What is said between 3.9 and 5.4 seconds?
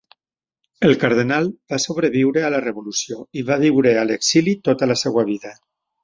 a l'exili tota la seva